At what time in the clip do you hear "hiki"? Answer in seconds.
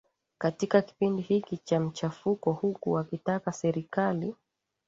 1.21-1.57